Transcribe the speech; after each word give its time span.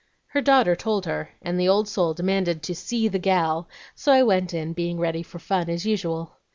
Her 0.29 0.41
daughter 0.41 0.75
told 0.75 1.05
her, 1.05 1.29
and 1.43 1.59
the 1.59 1.69
old 1.69 1.87
soul 1.87 2.15
demanded 2.15 2.63
to 2.63 2.73
'see 2.73 3.07
the 3.07 3.19
gal;' 3.19 3.69
so 3.93 4.11
I 4.11 4.23
went 4.23 4.51
in, 4.51 4.73
being 4.73 4.99
ready 4.99 5.21
for 5.21 5.37
fun 5.37 5.69
as 5.69 5.85
usual. 5.85 6.37